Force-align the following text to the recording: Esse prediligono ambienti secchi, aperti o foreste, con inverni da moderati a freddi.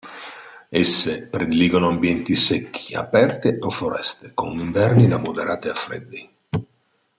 Esse 0.71 1.27
prediligono 1.29 1.87
ambienti 1.89 2.35
secchi, 2.35 2.95
aperti 2.95 3.55
o 3.59 3.69
foreste, 3.69 4.31
con 4.33 4.57
inverni 4.59 5.07
da 5.07 5.19
moderati 5.19 5.67
a 5.67 5.75
freddi. 5.75 6.29